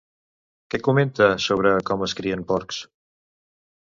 [0.73, 2.81] Què comenta sobre com es crien porcs?